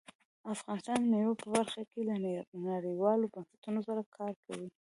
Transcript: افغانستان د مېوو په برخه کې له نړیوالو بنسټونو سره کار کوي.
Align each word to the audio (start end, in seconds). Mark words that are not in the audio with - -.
افغانستان 0.53 0.97
د 1.03 1.07
مېوو 1.11 1.39
په 1.41 1.47
برخه 1.55 1.81
کې 1.91 1.99
له 2.09 2.15
نړیوالو 2.69 3.31
بنسټونو 3.33 3.79
سره 3.87 4.01
کار 4.17 4.33
کوي. 4.45 4.67